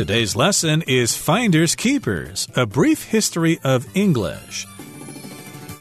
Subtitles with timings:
[0.00, 4.66] Today's lesson is Finders Keepers, a brief history of English.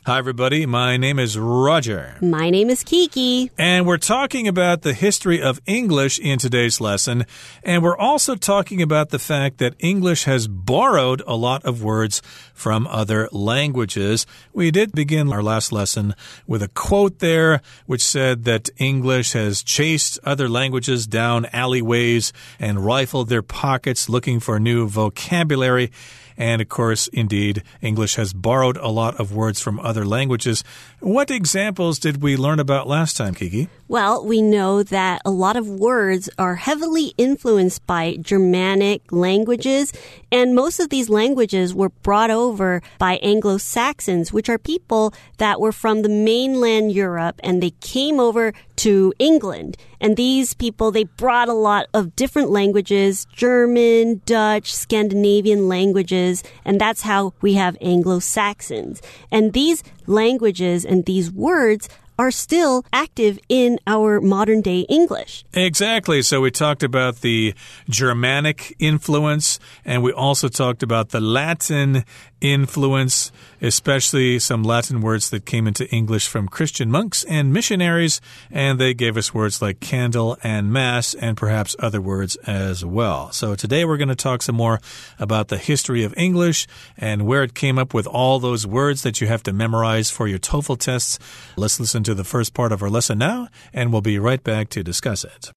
[0.10, 0.66] Hi, everybody.
[0.66, 2.16] My name is Roger.
[2.20, 3.52] My name is Kiki.
[3.60, 7.28] And we're talking about the history of English in today's lesson.
[7.62, 12.24] And we're also talking about the fact that English has borrowed a lot of words
[12.56, 14.26] from other languages.
[14.52, 16.16] We did begin our last lesson
[16.48, 22.84] with a quote there, which said that English has chased other languages down alleyways and
[22.84, 25.92] rifled their pockets looking for new vocabulary.
[26.40, 30.64] And of course, indeed, English has borrowed a lot of words from other languages.
[31.02, 33.68] What examples did we learn about last time, Kiki?
[33.90, 39.92] Well, we know that a lot of words are heavily influenced by Germanic languages,
[40.32, 45.60] and most of these languages were brought over by Anglo Saxons, which are people that
[45.60, 49.76] were from the mainland Europe and they came over to England.
[50.00, 56.80] And these people, they brought a lot of different languages, German, Dutch, Scandinavian languages, and
[56.80, 59.02] that's how we have Anglo Saxons.
[59.32, 65.46] And these languages and these words are still active in our modern day English.
[65.54, 66.22] Exactly.
[66.22, 67.56] So we talked about the
[67.90, 72.04] Germanic influence and we also talked about the Latin
[72.42, 78.80] influence, especially some Latin words that came into English from Christian monks and missionaries, and
[78.80, 83.32] they gave us words like candle and mass, and perhaps other words as well.
[83.32, 84.80] So today we're going to talk some more
[85.20, 86.68] about the history of English
[86.98, 90.28] and where it came up with all those words that you have to memorize for
[90.28, 91.20] your TOEFL tests.
[91.56, 94.70] Let's listen to the first part of our lesson now, and we'll be right back
[94.70, 95.52] to discuss it.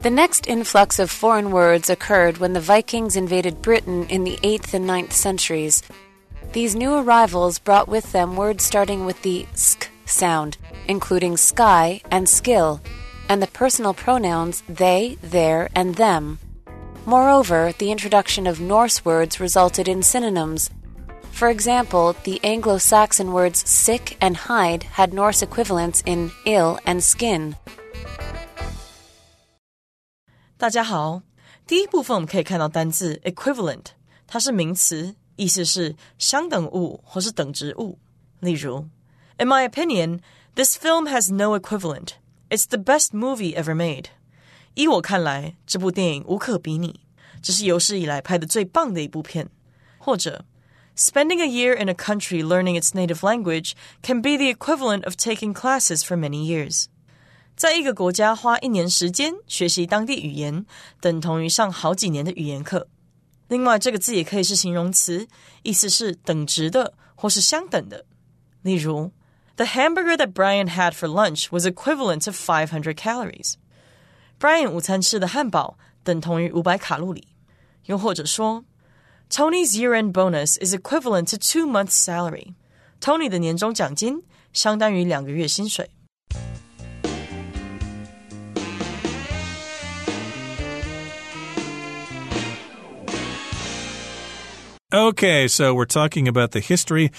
[0.00, 4.74] The next influx of foreign words occurred when the Vikings invaded Britain in the 8th
[4.74, 5.82] and 9th centuries.
[6.52, 12.28] These new arrivals brought with them words starting with the sk sound, including sky and
[12.28, 12.80] skill,
[13.28, 16.38] and the personal pronouns they, their, and them.
[17.04, 20.70] Moreover, the introduction of Norse words resulted in synonyms.
[21.30, 27.04] For example, the Anglo Saxon words sick and hide had Norse equivalents in ill and
[27.04, 27.56] skin.
[30.57, 31.23] 大家好，
[31.65, 33.85] 第一部分我们可以看到单字 equivalent，
[34.27, 37.97] 它是名词，意思是相等物或是等值物。
[38.39, 38.87] 例如，
[39.37, 40.19] In my opinion,
[40.55, 42.09] this film has no equivalent.
[42.49, 44.05] It's the best movie ever made.
[44.75, 47.01] 依我看来，这部电影无可比拟，
[47.41, 49.49] 这是有史以来拍的最棒的一部片。
[49.97, 50.45] 或者，
[50.95, 53.71] Spending a year in a country learning its native language
[54.03, 56.85] can be the equivalent of taking classes for many years.
[57.56, 60.66] 在一个国家花一年时间学习当地语言，
[61.00, 62.86] 等同于上好几年的语言课。
[63.48, 65.26] 另外，这个字也可以是形容词，
[65.62, 68.04] 意思是等值的或是相等的。
[68.60, 69.10] 例如
[69.56, 73.54] ，The hamburger that Brian had for lunch was equivalent to five hundred calories.
[74.38, 77.28] Brian 午餐吃的汉堡等同于五百卡路里。
[77.86, 78.66] 又或者说
[79.30, 82.52] ，Tony's year-end bonus is equivalent to two months' salary.
[83.00, 85.88] Tony 的年终奖金相当于两个月薪水。
[94.96, 97.12] Okay, so we're talking about the history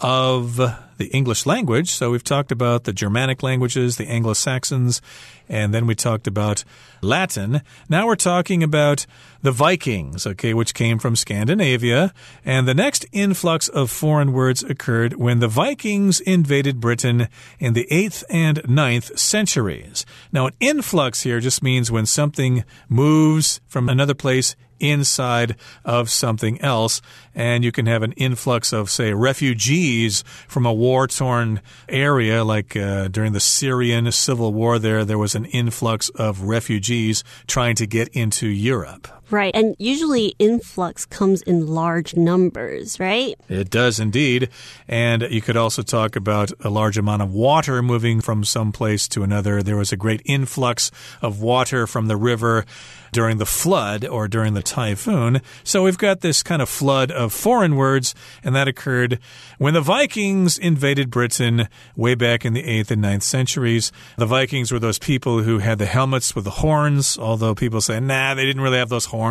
[0.00, 0.58] of
[1.02, 1.90] the English language.
[1.90, 5.02] So we've talked about the Germanic languages, the Anglo Saxons,
[5.48, 6.62] and then we talked about
[7.00, 7.62] Latin.
[7.88, 9.04] Now we're talking about
[9.42, 12.14] the Vikings, okay, which came from Scandinavia.
[12.44, 17.26] And the next influx of foreign words occurred when the Vikings invaded Britain
[17.58, 20.06] in the 8th and 9th centuries.
[20.30, 26.60] Now, an influx here just means when something moves from another place inside of something
[26.60, 27.00] else.
[27.34, 32.76] And you can have an influx of, say, refugees from a war torn area, like
[32.76, 37.86] uh, during the Syrian civil war, there, there was an influx of refugees trying to
[37.86, 39.08] get into Europe.
[39.32, 39.54] Right.
[39.54, 43.34] And usually influx comes in large numbers, right?
[43.48, 44.50] It does indeed.
[44.86, 49.08] And you could also talk about a large amount of water moving from some place
[49.08, 49.62] to another.
[49.62, 50.90] There was a great influx
[51.22, 52.66] of water from the river
[53.12, 55.40] during the flood or during the typhoon.
[55.64, 59.18] So we've got this kind of flood of foreign words, and that occurred
[59.58, 63.92] when the Vikings invaded Britain way back in the 8th and 9th centuries.
[64.16, 68.00] The Vikings were those people who had the helmets with the horns, although people say,
[68.00, 69.21] nah, they didn't really have those horns.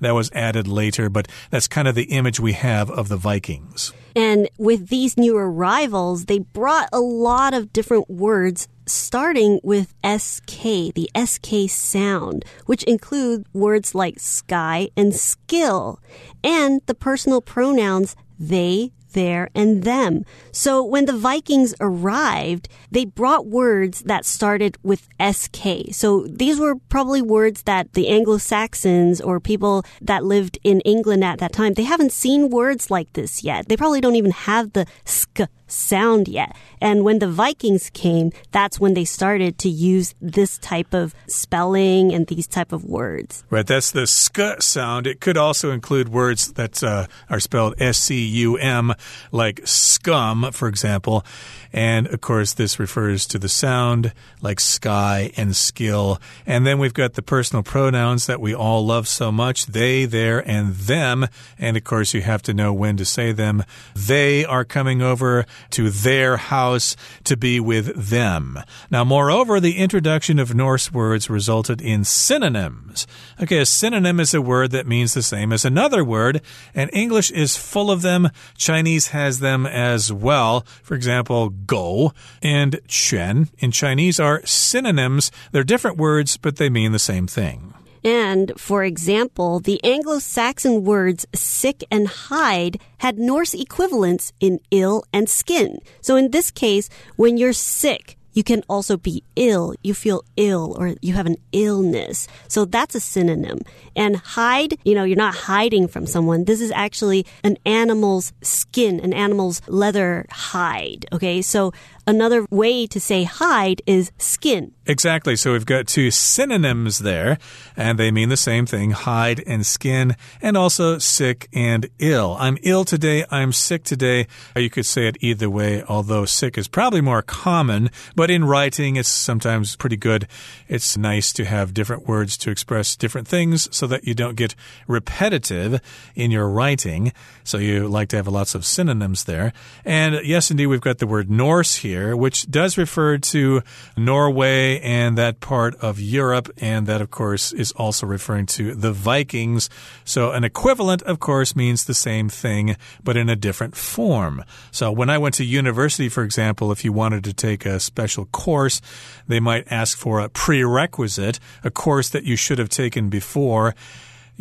[0.00, 3.92] That was added later, but that's kind of the image we have of the Vikings.
[4.14, 10.92] And with these new arrivals, they brought a lot of different words starting with SK,
[10.94, 16.00] the SK sound, which include words like sky and skill,
[16.44, 20.24] and the personal pronouns they, there, and them.
[20.50, 25.92] So when the Vikings arrived, they brought words that started with SK.
[25.92, 31.38] So these were probably words that the Anglo-Saxons or people that lived in England at
[31.38, 33.68] that time, they haven't seen words like this yet.
[33.68, 36.54] They probably don't even have the sk sound yet.
[36.80, 42.12] And when the Vikings came, that's when they started to use this type of spelling
[42.12, 43.44] and these type of words.
[43.48, 45.06] Right, that's the sk sound.
[45.06, 48.92] It could also include words that uh, are spelled S C U M,
[49.30, 51.24] like scum, for example.
[51.72, 54.12] And of course, this refers to the sound
[54.42, 56.20] like sky and skill.
[56.46, 60.46] And then we've got the personal pronouns that we all love so much they, their,
[60.46, 61.26] and them.
[61.58, 63.64] And of course, you have to know when to say them.
[63.94, 68.58] They are coming over to their house to be with them.
[68.90, 73.06] Now, moreover, the introduction of Norse words resulted in synonyms.
[73.40, 76.42] Okay, a synonym is a word that means the same as another word,
[76.74, 78.30] and English is full of them.
[78.56, 80.64] Chinese has them as well.
[80.82, 82.12] For example, go
[82.42, 85.30] and quan in Chinese are synonyms.
[85.50, 87.74] They're different words, but they mean the same thing.
[88.04, 95.04] And, for example, the Anglo Saxon words sick and hide had Norse equivalents in ill
[95.12, 95.78] and skin.
[96.00, 99.74] So in this case, when you're sick, you can also be ill.
[99.82, 102.28] You feel ill or you have an illness.
[102.48, 103.60] So that's a synonym.
[103.94, 106.44] And hide, you know, you're not hiding from someone.
[106.44, 111.06] This is actually an animal's skin, an animal's leather hide.
[111.12, 111.42] Okay.
[111.42, 111.72] So
[112.04, 114.72] Another way to say hide is skin.
[114.86, 115.36] Exactly.
[115.36, 117.38] So we've got two synonyms there,
[117.76, 122.36] and they mean the same thing hide and skin, and also sick and ill.
[122.40, 124.26] I'm ill today, I'm sick today.
[124.56, 128.96] You could say it either way, although sick is probably more common, but in writing,
[128.96, 130.26] it's sometimes pretty good.
[130.66, 134.56] It's nice to have different words to express different things so that you don't get
[134.88, 135.80] repetitive
[136.16, 137.12] in your writing.
[137.44, 139.52] So you like to have lots of synonyms there.
[139.84, 143.62] And yes, indeed, we've got the word Norse here which does refer to
[143.96, 146.50] Norway and that part of Europe.
[146.58, 149.68] And that, of course, is also referring to the Vikings.
[150.04, 154.44] So an equivalent, of course, means the same thing, but in a different form.
[154.70, 158.26] So when I went to university, for example, if you wanted to take a special
[158.26, 158.80] course,
[159.28, 163.74] they might ask for a prerequisite, a course that you should have taken before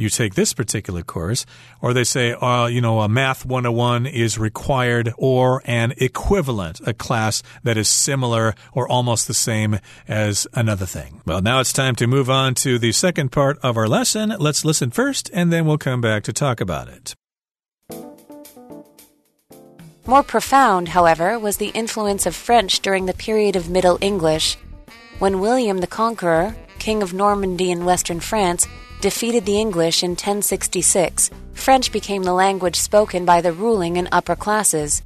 [0.01, 1.45] you take this particular course,
[1.81, 6.93] or they say, uh, you know, a Math 101 is required or an equivalent, a
[6.93, 11.21] class that is similar or almost the same as another thing.
[11.25, 14.33] Well, now it's time to move on to the second part of our lesson.
[14.39, 17.15] Let's listen first, and then we'll come back to talk about it.
[20.07, 24.57] More profound, however, was the influence of French during the period of Middle English,
[25.19, 28.67] when William the Conqueror, king of Normandy in western France,
[29.00, 34.34] defeated the English in 1066, French became the language spoken by the ruling and upper
[34.34, 35.02] classes.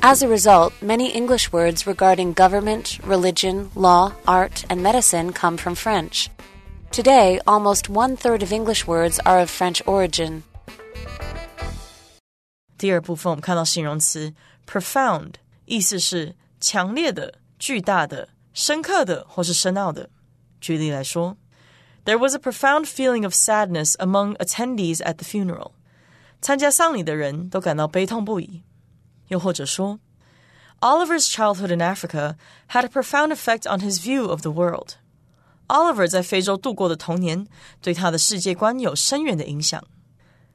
[0.00, 5.74] As a result, many English words regarding government, religion, law, art, and medicine come from
[5.74, 6.28] French.
[6.90, 10.42] Today, almost one third of English words are of French origin.
[12.76, 14.34] 第二部分我们看到形容词
[14.66, 15.34] profound，
[15.66, 20.10] 意思是强烈的、巨大的、深刻的或是深奥的。
[20.60, 21.36] 举例来说。
[22.06, 25.72] there was a profound feeling of sadness among attendees at the funeral.
[26.40, 28.62] 参加丧礼的人都感到悲痛不已。
[29.28, 30.00] 又或者说，
[30.80, 32.34] Oliver's childhood in Africa
[32.70, 34.94] had a profound effect on his view of the world.
[35.68, 37.46] Oliver 在非洲度过的童年
[37.80, 39.82] 对他的世界观有深远的影响。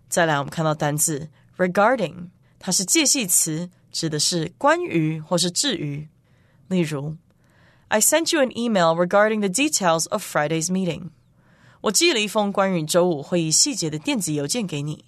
[0.10, 2.30] 再来，我们看到单字 regarding，
[2.60, 6.10] 它是介系词，指的是关于或是至于。
[6.68, 7.16] 例如，
[7.88, 11.12] I sent you an email regarding the details of Friday's meeting.
[11.82, 15.06] 我寄了一封关于周五会议细节的电子邮件给你，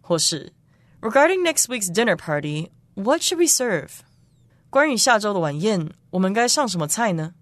[0.00, 0.52] 或是
[1.00, 4.00] Regarding next week's dinner party, what should we serve？
[4.68, 7.32] 关于下周的晚宴，我们该上什么菜呢？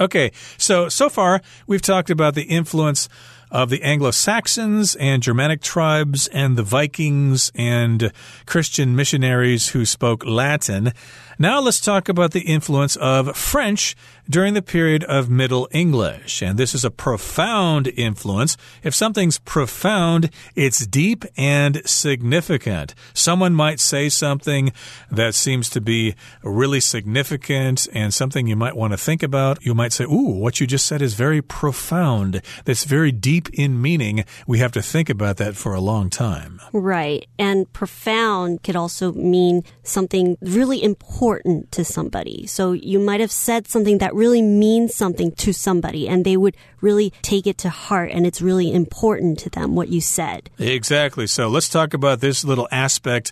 [0.00, 3.06] Okay, so so far we've talked about the influence
[3.53, 8.11] of the Anglo Saxons and Germanic tribes and the Vikings and
[8.47, 10.91] Christian missionaries who spoke Latin.
[11.37, 13.95] Now let's talk about the influence of French
[14.29, 16.41] during the period of Middle English.
[16.41, 18.57] And this is a profound influence.
[18.83, 22.95] If something's profound, it's deep and significant.
[23.13, 24.71] Someone might say something
[25.11, 29.63] that seems to be really significant and something you might want to think about.
[29.65, 32.41] You might say, Ooh, what you just said is very profound.
[32.65, 36.61] That's very deep in meaning, we have to think about that for a long time.
[36.71, 37.27] Right.
[37.37, 42.47] And profound could also mean something really important to somebody.
[42.47, 46.55] So you might have said something that really means something to somebody and they would
[46.81, 50.49] really take it to heart and it's really important to them what you said.
[50.59, 51.27] Exactly.
[51.27, 53.31] So let's talk about this little aspect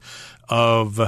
[0.50, 1.00] of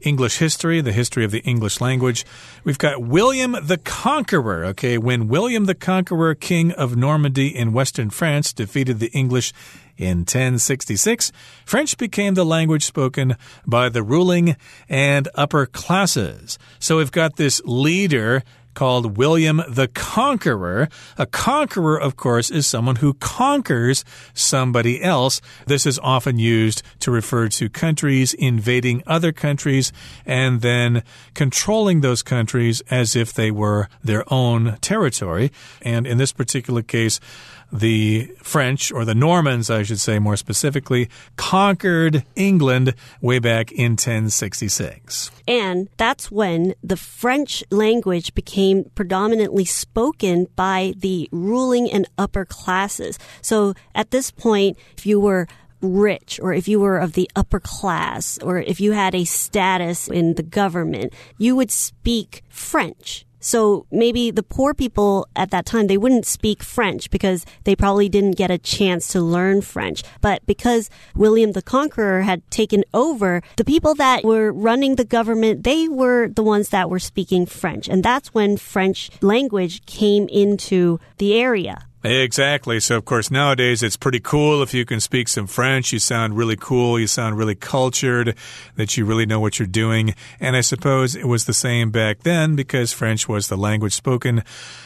[0.00, 2.24] English history, the history of the English language.
[2.64, 4.64] We've got William the Conqueror.
[4.66, 9.52] Okay, when William the Conqueror, king of Normandy in western France, defeated the English
[9.96, 11.30] in 1066,
[11.66, 14.56] French became the language spoken by the ruling
[14.88, 16.58] and upper classes.
[16.78, 18.42] So we've got this leader
[18.74, 20.88] called William the Conqueror.
[21.18, 25.40] A conqueror, of course, is someone who conquers somebody else.
[25.66, 29.92] This is often used to refer to countries invading other countries
[30.24, 31.02] and then
[31.34, 35.52] controlling those countries as if they were their own territory.
[35.82, 37.20] And in this particular case,
[37.72, 43.92] the French, or the Normans, I should say more specifically, conquered England way back in
[43.92, 45.30] 1066.
[45.50, 53.18] And that's when the French language became predominantly spoken by the ruling and upper classes.
[53.42, 55.48] So at this point, if you were
[55.82, 60.06] rich or if you were of the upper class or if you had a status
[60.06, 63.26] in the government, you would speak French.
[63.40, 68.08] So maybe the poor people at that time, they wouldn't speak French because they probably
[68.08, 70.02] didn't get a chance to learn French.
[70.20, 75.64] But because William the Conqueror had taken over, the people that were running the government,
[75.64, 77.88] they were the ones that were speaking French.
[77.88, 81.86] And that's when French language came into the area.
[82.02, 82.80] Exactly.
[82.80, 85.92] So, of course, nowadays it's pretty cool if you can speak some French.
[85.92, 86.98] You sound really cool.
[86.98, 88.34] You sound really cultured,
[88.76, 90.14] that you really know what you're doing.
[90.40, 94.42] And I suppose it was the same back then because French was the language spoken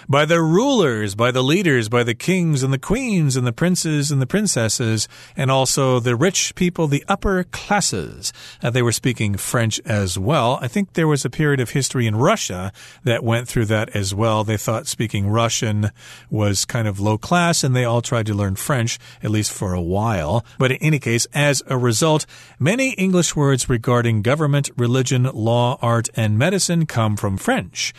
[0.09, 4.11] by the rulers, by the leaders, by the kings and the queens and the princes
[4.11, 5.07] and the princesses,
[5.37, 8.33] and also the rich people, the upper classes.
[8.61, 10.59] Uh, they were speaking French as well.
[10.61, 12.73] I think there was a period of history in Russia
[13.05, 14.43] that went through that as well.
[14.43, 15.93] They thought speaking Russian
[16.29, 19.75] was kind of low class, and they all tried to learn French, at least for
[19.75, 20.45] a while.
[20.59, 22.27] But in any case, as a result,
[22.59, 27.93] many English words regarding government, religion, law, art, and medicine come from French.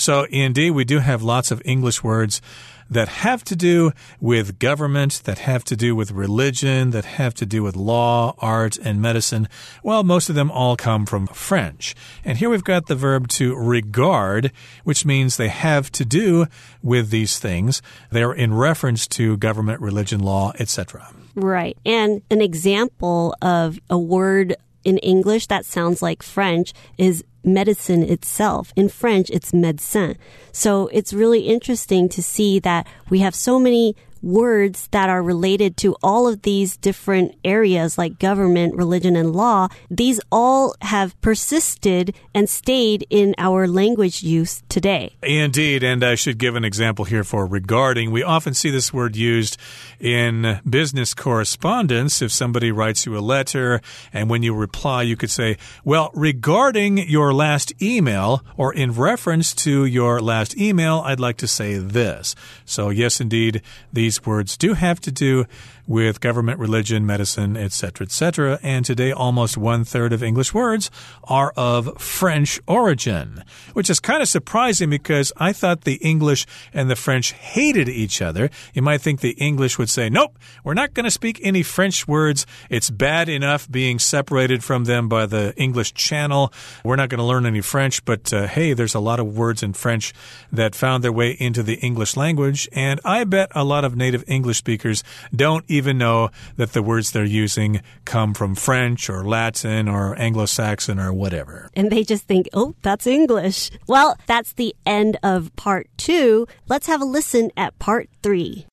[0.00, 2.40] So, indeed, we do have lots of English words
[2.88, 7.46] that have to do with government, that have to do with religion, that have to
[7.46, 9.46] do with law, art, and medicine.
[9.82, 11.94] Well, most of them all come from French.
[12.24, 14.52] And here we've got the verb to regard,
[14.84, 16.46] which means they have to do
[16.82, 17.82] with these things.
[18.10, 21.12] They're in reference to government, religion, law, etc.
[21.34, 21.76] Right.
[21.84, 28.72] And an example of a word in English that sounds like French is medicine itself.
[28.76, 30.16] In French, it's médecin.
[30.52, 35.76] So it's really interesting to see that we have so many words that are related
[35.78, 42.14] to all of these different areas like government, religion, and law, these all have persisted
[42.34, 45.16] and stayed in our language use today.
[45.22, 48.10] Indeed, and I should give an example here for regarding.
[48.10, 49.56] We often see this word used
[49.98, 52.22] in business correspondence.
[52.22, 53.80] If somebody writes you a letter
[54.12, 59.54] and when you reply, you could say, Well, regarding your last email or in reference
[59.56, 62.34] to your last email, I'd like to say this.
[62.64, 63.62] So, yes, indeed,
[63.92, 65.44] these these words do have to do
[65.90, 68.60] with government, religion, medicine, etc., etc.
[68.62, 70.88] And today, almost one third of English words
[71.24, 73.42] are of French origin,
[73.72, 78.22] which is kind of surprising because I thought the English and the French hated each
[78.22, 78.50] other.
[78.72, 82.06] You might think the English would say, nope, we're not going to speak any French
[82.06, 82.46] words.
[82.68, 86.52] It's bad enough being separated from them by the English channel.
[86.84, 89.60] We're not going to learn any French, but uh, hey, there's a lot of words
[89.60, 90.14] in French
[90.52, 92.68] that found their way into the English language.
[92.70, 95.02] And I bet a lot of native English speakers
[95.34, 100.44] don't even know that the words they're using come from French or Latin or Anglo
[100.44, 101.70] Saxon or whatever.
[101.74, 103.70] And they just think, oh, that's English.
[103.86, 106.46] Well, that's the end of part two.
[106.68, 108.66] Let's have a listen at part three.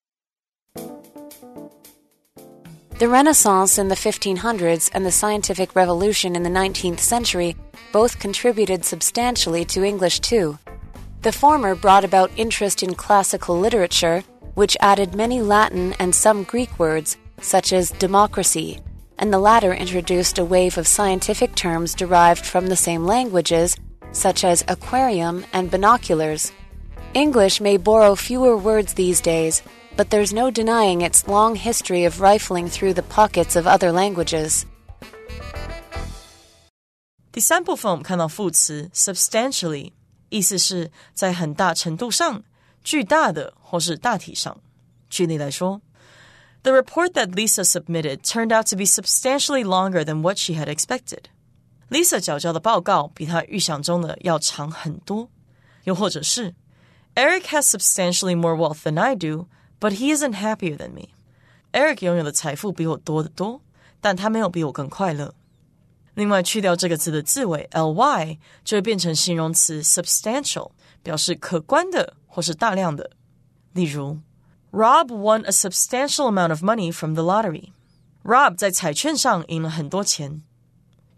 [3.00, 7.56] The Renaissance in the 1500s and the scientific revolution in the 19th century
[7.94, 10.58] both contributed substantially to English too.
[11.22, 14.24] The former brought about interest in classical literature
[14.57, 18.79] which added many Latin and some Greek words, such as democracy,
[19.19, 23.77] and the latter introduced a wave of scientific terms derived from the same languages,
[24.13, 26.53] such as aquarium and binoculars.
[27.15, 29.63] English may borrow fewer words these days,
[29.97, 34.67] but there's no denying its long history of rifling through the pockets of other languages.
[37.31, 39.93] 第三部分我们看到副词 substantially，
[40.29, 42.43] 意思是在很大程度上
[42.87, 44.61] 巨大的或是大体上。
[45.09, 45.81] 举例来说
[46.63, 50.67] The report that Lisa submitted turned out to be substantially longer than what she had
[50.67, 51.25] expected.
[51.91, 55.29] Lisa 缴交的报告比她预想中的要长很多。
[55.85, 56.55] 又或者是
[57.17, 59.49] Eric has substantially more wealth than I do,
[59.81, 61.09] but he isn't happier than me.
[61.73, 63.61] Eric 拥有的财富比我多得多，
[64.01, 65.35] 但他没有比我更快乐。
[66.15, 70.71] 另外，去掉这个字的字尾 ly，就会变成形容词 substantial，
[71.07, 73.11] 表示可观的或是大量的。
[73.73, 74.21] 例如，
[74.71, 77.73] Rob won a substantial amount of money from the lottery.
[78.23, 80.43] Rob 在彩券上赢了很多钱。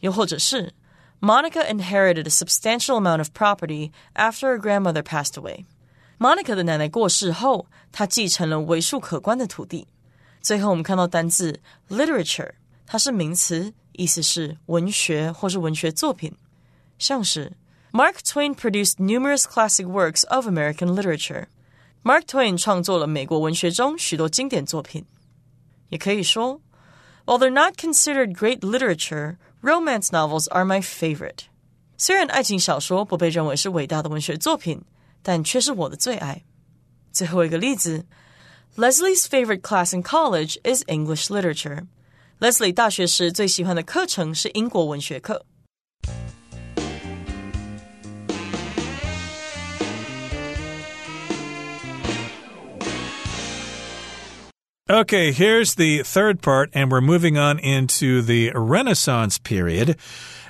[0.01, 0.75] 又或者是
[1.21, 5.65] Monica inherited a substantial amount of property after her grandmother passed away.
[6.19, 9.89] Monica 的奶奶过世后，她继承了为数可观的土地。
[10.41, 12.53] 最后，我们看到单字 literature，
[12.87, 16.37] 它是名词，意思是文学或是文学作品，
[16.99, 17.57] 像是
[17.93, 25.05] Mark Twain produced numerous classic works of American literature。Mark Twain 创作了美国文学中许多经典作品。
[25.91, 26.61] 也可以说，
[27.25, 31.45] While they're not considered great literature, romance novels are my favorite。
[31.97, 34.83] 虽然爱情小说不被认为是伟大的文学作品，
[35.23, 36.43] 但却是我的最爱。
[37.13, 38.05] 最后一个例子，
[38.77, 45.47] Leslie's favorite class in college is English literature。Leslie 大学时最喜欢的课程是英国文学课。
[54.92, 59.98] Okay, here's the third part, and we're moving on into the Renaissance period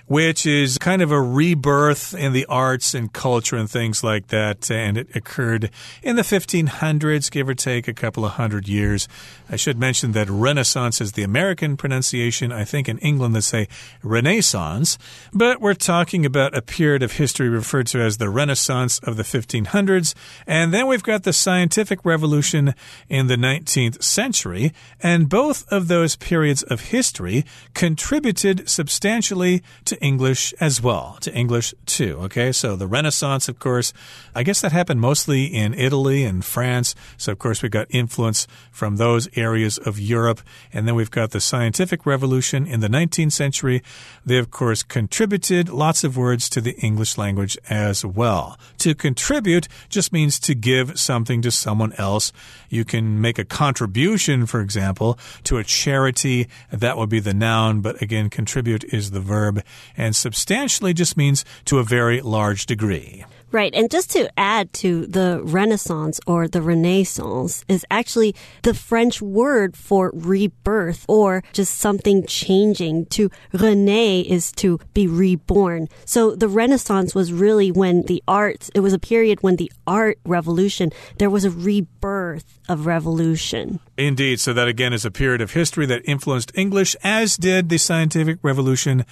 [0.09, 4.69] which is kind of a rebirth in the arts and culture and things like that.
[4.71, 5.69] And it occurred
[6.01, 9.07] in the 1500s, give or take a couple of hundred years.
[9.51, 12.51] I should mention that Renaissance is the American pronunciation.
[12.51, 13.67] I think in England they say
[14.01, 14.97] Renaissance.
[15.31, 19.23] But we're talking about a period of history referred to as the Renaissance of the
[19.23, 20.15] 1500s.
[20.47, 22.73] And then we've got the scientific revolution
[23.09, 24.73] in the 19th century.
[25.01, 31.73] And both of those periods of history contributed substantially to English as well, to English
[31.85, 32.17] too.
[32.23, 33.93] Okay, so the Renaissance, of course,
[34.35, 36.95] I guess that happened mostly in Italy and France.
[37.17, 40.41] So, of course, we've got influence from those areas of Europe.
[40.71, 43.81] And then we've got the scientific revolution in the 19th century.
[44.25, 48.57] They, of course, contributed lots of words to the English language as well.
[48.79, 52.31] To contribute just means to give something to someone else.
[52.69, 56.47] You can make a contribution, for example, to a charity.
[56.71, 59.63] That would be the noun, but again, contribute is the verb
[59.97, 63.25] and substantially just means to a very large degree.
[63.51, 63.73] Right.
[63.73, 69.75] And just to add to the Renaissance or the Renaissance is actually the French word
[69.75, 73.07] for rebirth or just something changing.
[73.07, 75.87] To renaître is to be reborn.
[76.05, 80.19] So the Renaissance was really when the arts, it was a period when the art
[80.25, 83.79] revolution, there was a rebirth of revolution.
[83.97, 84.39] Indeed.
[84.39, 88.37] So that again is a period of history that influenced English, as did the scientific
[88.43, 89.05] revolution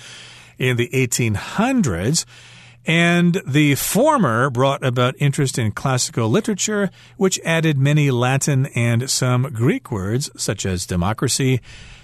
[0.57, 2.25] in the 1800s.
[2.85, 9.43] And the former brought about interest in classical literature, which added many Latin and some
[9.51, 11.59] Greek words, such as democracy.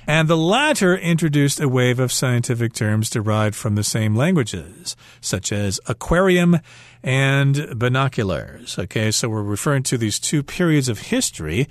[0.06, 5.54] And the latter introduced a wave of scientific terms derived from the same languages, such
[5.54, 6.60] as aquarium
[7.02, 8.78] and binoculars.
[8.78, 11.70] Okay, so we're referring to these two periods of history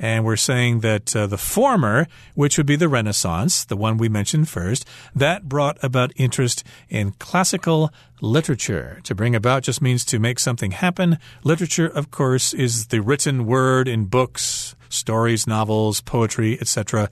[0.00, 4.08] and we're saying that uh, the former, which would be the Renaissance, the one we
[4.08, 9.00] mentioned first, that brought about interest in classical literature.
[9.04, 11.18] To bring about just means to make something happen.
[11.44, 17.10] Literature, of course, is the written word in books, stories, novels, poetry, etc.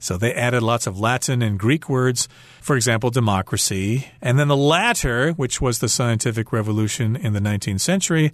[0.00, 2.28] So they added lots of Latin and Greek words,
[2.60, 4.08] for example, democracy.
[4.20, 8.32] And then the latter, which was the scientific revolution in the 19th century,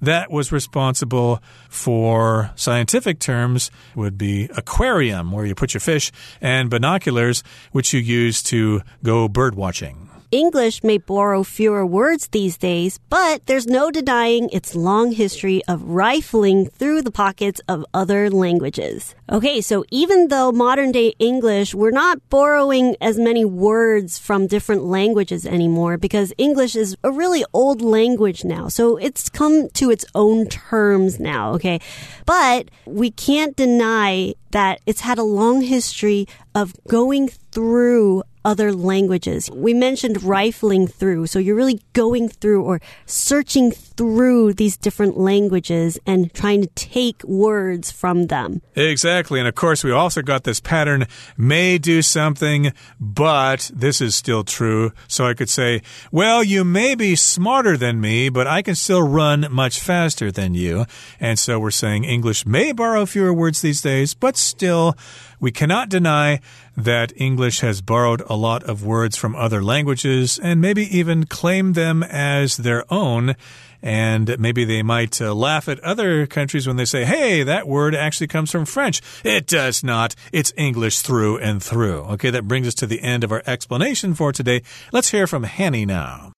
[0.00, 6.10] that was responsible for scientific terms would be aquarium, where you put your fish,
[6.40, 10.08] and binoculars, which you use to go bird watching.
[10.30, 15.82] English may borrow fewer words these days, but there's no denying its long history of
[15.82, 19.16] rifling through the pockets of other languages.
[19.28, 24.84] Okay, so even though modern day English, we're not borrowing as many words from different
[24.84, 28.68] languages anymore because English is a really old language now.
[28.68, 31.80] So it's come to its own terms now, okay?
[32.24, 39.50] But we can't deny that it's had a long history of going through other languages.
[39.50, 41.26] We mentioned rifling through.
[41.26, 47.22] So you're really going through or searching through these different languages and trying to take
[47.24, 48.62] words from them.
[48.74, 49.38] Exactly.
[49.38, 54.44] And of course, we also got this pattern may do something, but this is still
[54.44, 54.92] true.
[55.08, 59.02] So I could say, well, you may be smarter than me, but I can still
[59.02, 60.86] run much faster than you.
[61.18, 64.96] And so we're saying English may borrow fewer words these days, but still,
[65.40, 66.40] we cannot deny
[66.84, 71.74] that English has borrowed a lot of words from other languages and maybe even claimed
[71.74, 73.34] them as their own.
[73.82, 77.94] And maybe they might uh, laugh at other countries when they say, hey, that word
[77.94, 79.00] actually comes from French.
[79.24, 80.14] It does not.
[80.32, 82.00] It's English through and through.
[82.12, 84.62] Okay, that brings us to the end of our explanation for today.
[84.92, 86.32] Let's hear from Hanny now.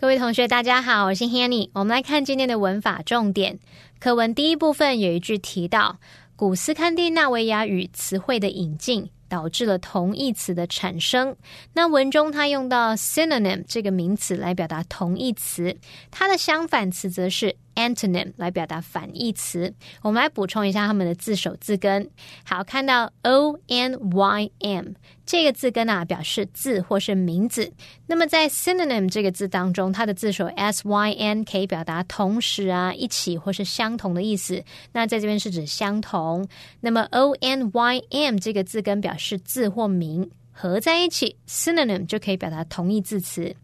[0.00, 1.70] 各位同学，大家好，我是 Hanny。
[1.72, 3.58] 我们来看今天的文法重点。
[3.98, 5.98] 课文第一部分有一句提到，
[6.36, 9.10] 古斯堪的纳维亚语词汇的引进。
[9.30, 11.36] 导致了同义词的产生。
[11.74, 15.76] 那文中它用到 synonym 这个名词来表达同义词，
[16.10, 19.72] 它的相反词则是 antonym 来表达反义词。
[20.02, 22.10] 我们来补充一下它们的字首字根。
[22.44, 24.86] 好，看到 o n y m
[25.24, 27.70] 这个字根啊，表示字或是名字。
[28.06, 34.64] 那么在 synonym 这个字当中，它的字首 s y n 可以表达同时啊、一起或是相同的意思。
[34.92, 36.48] 那在这边是指相同。
[36.80, 43.54] 那么 o n y m 这个字根表示字或名合在一起，synonym 就可以表达同义字词。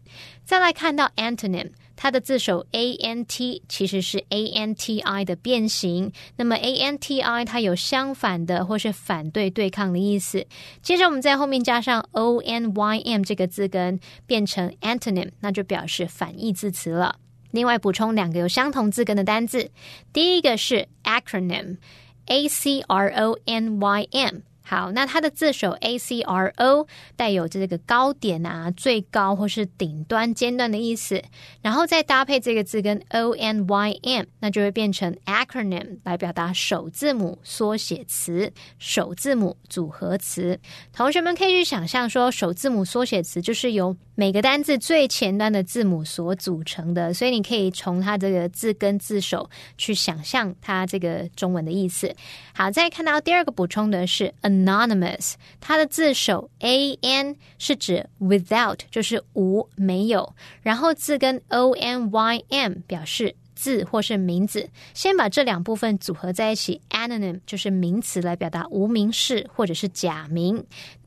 [0.45, 6.11] 再来看到 antonym，它的字首 a n t 其实是 a n t i 的变形。
[6.37, 10.45] 那么 a n t i 它有相反的或是反对、对抗的意思。
[10.81, 17.17] 接着我们在后面加上 o n y m 这个字根，变成 antonym，那就表示反义字词了。
[17.51, 19.71] 另外补充两个有相同字根的单字，
[20.11, 24.41] 第一个是 acronym，a c r o n y m。
[24.67, 31.21] 好，那它的字首 a c r o 带有这个高点啊、最高或是顶端、尖端的意思，
[31.61, 40.59] 然后再搭配这个字跟 o n y m，那就会变成 acronym 来表达首字母缩写词、首字母组合词。
[40.91, 52.15] 同学们可以去想象说，首字母缩写词就是由每个单字最前端的字母所组成的，所以你可以从它这个字根字首去想象它这个中文的意思。
[52.53, 64.69] 好，再看到第二个补充的是 anonymous，它的字首 a n 是指 without，就是无没有，然后字根 o n y m 表示字或是名字。
[64.93, 70.63] 先把这两部分组合在一起，anonym 就是名词来表达无名氏或者是假名。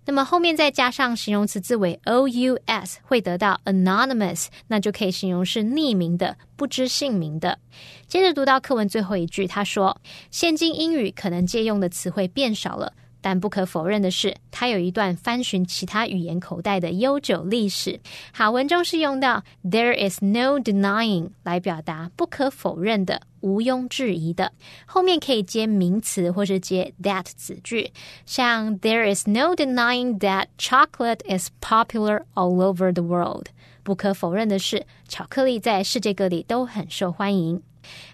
[0.07, 7.59] 那么后面再加上形容词字尾 o u s，会得到 anonymous，那就可以形容是匿名的、不知姓名的。
[8.07, 10.01] 接着读到课文最后一句，他说
[10.33, 18.01] ：“现今英语可能借用的词汇变少了。”但不可否认的是，它有一段翻寻其他语言口袋的悠久历史。
[18.33, 24.53] 好，文中是用到 "there is no denying" 来表达不可否认的、毋庸置疑的。
[24.87, 27.93] 后面可以接名词或是接 that 子句，
[28.25, 33.47] 像 "there is no denying that chocolate is popular all over the world"。
[33.83, 37.63] 不可否认的是，巧克力在世界各地都很受欢迎。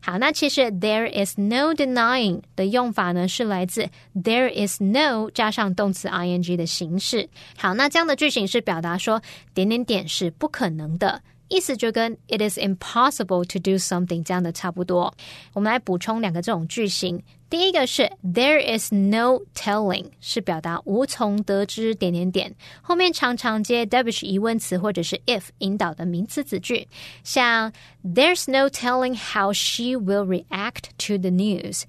[0.01, 7.29] 好，那其实 there is no denying 的用法呢，是来自 there is no 加上动词 ing 的形式。
[7.57, 9.23] 好，那这样的句型是表达说
[9.55, 11.23] 点点点是不可能的。
[11.54, 15.14] 意思就跟 it is impossible to do something 这样的差不多。
[15.54, 17.22] 我们来补充两个这种句型。
[17.50, 26.88] 第一个是 there is no telling，是表达无从得知点点点，后面常常接 which 疑问词或者是 if 引导的名词子句，
[27.24, 27.74] 像
[28.04, 31.82] there's no telling how she will react to the news。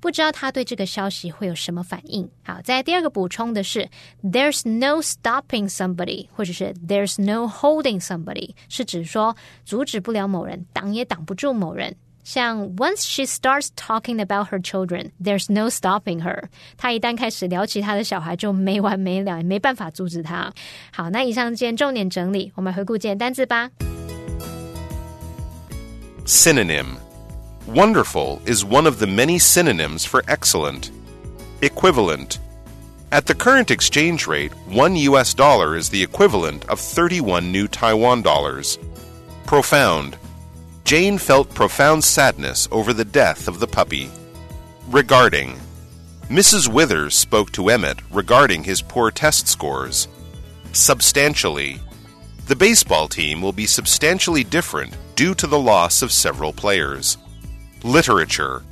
[0.00, 2.28] 不知道他对这个消息会有什么反应。
[2.44, 3.88] 好，在第二个补充的是
[4.22, 11.96] ，there's no stopping somebody，或者是 there's no holding somebody，是指说阻止不了某人，挡也挡不住某人。
[12.24, 16.44] 像 once she starts talking about her children, there's no stopping her。
[16.76, 20.52] 她一旦开始聊起她的小孩，就没完没了，也没办法阻止她。
[20.92, 23.70] 好，那以上见重点整理，我们回顾今天单词吧。
[26.26, 27.07] Synonym
[27.68, 30.90] Wonderful is one of the many synonyms for excellent.
[31.60, 32.38] Equivalent.
[33.12, 38.22] At the current exchange rate, one US dollar is the equivalent of 31 new Taiwan
[38.22, 38.78] dollars.
[39.44, 40.16] Profound.
[40.84, 44.10] Jane felt profound sadness over the death of the puppy.
[44.88, 45.60] Regarding.
[46.30, 46.72] Mrs.
[46.72, 50.08] Withers spoke to Emmett regarding his poor test scores.
[50.72, 51.80] Substantially.
[52.46, 57.18] The baseball team will be substantially different due to the loss of several players.
[57.84, 58.62] Literature.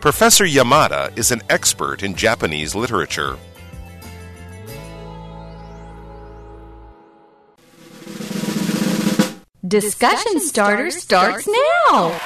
[0.00, 3.36] Professor Yamada is an expert in Japanese literature.
[9.66, 12.20] Discussion starter starts now.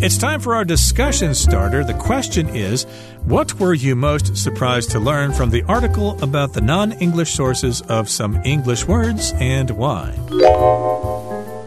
[0.00, 1.84] It's time for our discussion starter.
[1.84, 2.84] The question is
[3.24, 7.82] What were you most surprised to learn from the article about the non English sources
[7.82, 10.14] of some English words and why?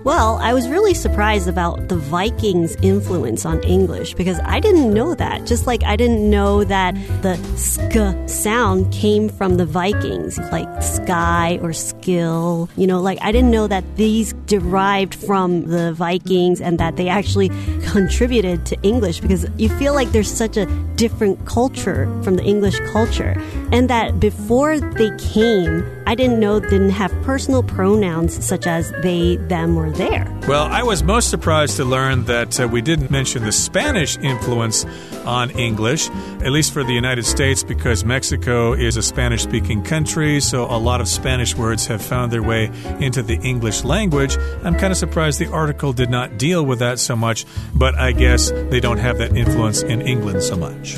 [0.03, 5.15] Well, I was really surprised about the Vikings' influence on English because I didn't know
[5.15, 5.45] that.
[5.45, 11.59] Just like I didn't know that the sk sound came from the Vikings, like sky
[11.61, 12.69] or skill.
[12.77, 17.09] You know, like I didn't know that these derived from the Vikings and that they
[17.09, 17.49] actually
[17.87, 22.79] contributed to English because you feel like there's such a different culture from the English
[22.91, 23.41] culture.
[23.71, 29.35] And that before they came, I didn't know didn't have personal pronouns such as they,
[29.35, 30.25] them, or there.
[30.47, 34.85] Well, I was most surprised to learn that uh, we didn't mention the Spanish influence
[35.25, 40.39] on English, at least for the United States, because Mexico is a Spanish speaking country,
[40.39, 44.37] so a lot of Spanish words have found their way into the English language.
[44.63, 48.13] I'm kind of surprised the article did not deal with that so much, but I
[48.13, 50.97] guess they don't have that influence in England so much.